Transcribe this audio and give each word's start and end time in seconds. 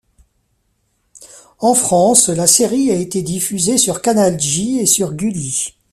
En 1.59 1.75
France, 1.75 2.29
la 2.29 2.47
série 2.47 2.89
a 2.89 2.95
été 2.95 3.21
diffusée 3.21 3.77
sur 3.77 4.01
Canal 4.01 4.39
J 4.39 4.79
et 4.79 4.87
sur 4.87 5.11
Gulli. 5.13 5.75